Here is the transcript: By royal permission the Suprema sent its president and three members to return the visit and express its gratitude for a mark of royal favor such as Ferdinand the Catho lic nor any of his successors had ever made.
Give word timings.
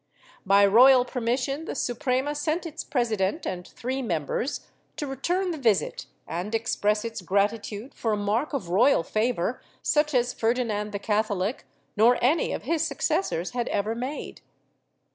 By 0.47 0.65
royal 0.65 1.05
permission 1.05 1.65
the 1.65 1.75
Suprema 1.75 2.33
sent 2.33 2.65
its 2.65 2.83
president 2.83 3.45
and 3.45 3.67
three 3.67 4.01
members 4.01 4.65
to 4.95 5.05
return 5.05 5.51
the 5.51 5.59
visit 5.59 6.07
and 6.27 6.55
express 6.55 7.05
its 7.05 7.21
gratitude 7.21 7.93
for 7.93 8.13
a 8.13 8.17
mark 8.17 8.51
of 8.51 8.69
royal 8.69 9.03
favor 9.03 9.61
such 9.83 10.15
as 10.15 10.33
Ferdinand 10.33 10.91
the 10.91 10.97
Catho 10.97 11.37
lic 11.37 11.67
nor 11.95 12.17
any 12.19 12.51
of 12.51 12.63
his 12.63 12.83
successors 12.83 13.51
had 13.51 13.67
ever 13.67 13.93
made. 13.93 14.41